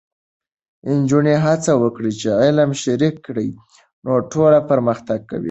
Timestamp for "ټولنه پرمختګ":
4.31-5.19